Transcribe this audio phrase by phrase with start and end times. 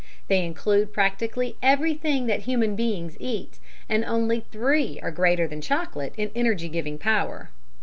[0.29, 6.15] They include practically everything that human beings eat, and only three are greater than chocolate
[6.17, 7.51] in energy giving power.